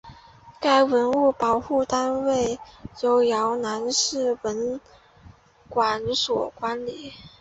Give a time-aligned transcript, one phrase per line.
[0.59, 2.57] 该文物保护单位
[3.03, 4.81] 由洮南市文
[5.69, 7.13] 管所管理。